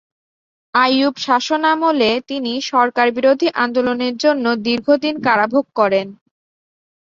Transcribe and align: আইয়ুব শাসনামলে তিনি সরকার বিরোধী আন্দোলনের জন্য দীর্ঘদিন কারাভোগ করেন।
আইয়ুব 0.73 1.15
শাসনামলে 1.25 2.09
তিনি 2.29 2.53
সরকার 2.71 3.07
বিরোধী 3.11 3.47
আন্দোলনের 3.63 4.13
জন্য 4.23 4.45
দীর্ঘদিন 4.67 5.15
কারাভোগ 5.27 5.65
করেন। 5.75 6.07